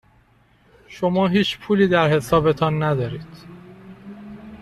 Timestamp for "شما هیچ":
0.87-1.59